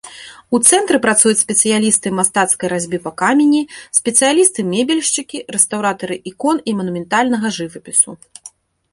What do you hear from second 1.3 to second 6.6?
спецыялісты мастацкай разьбы па камені, спецыялісты-мэбельшчыкі, рэстаўратары ікон